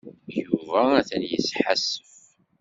Yuba 0.39 0.79
atan 0.99 1.21
yesḥassef. 1.31 2.13